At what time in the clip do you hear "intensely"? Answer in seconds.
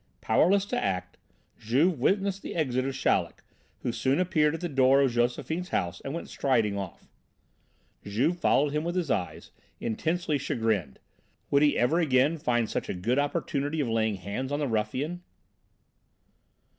9.79-10.39